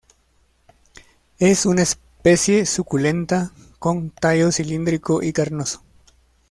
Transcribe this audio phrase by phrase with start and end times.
[1.37, 5.83] Es una especie suculenta con tallo cilíndrico y carnoso.